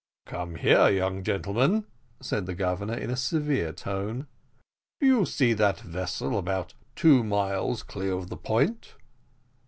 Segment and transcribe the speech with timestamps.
[0.25, 1.85] "Come here, young gentlemen,"
[2.21, 4.25] said the Governor, in a severe tone;
[4.99, 8.95] "do you see that vessel about two miles clear of the port?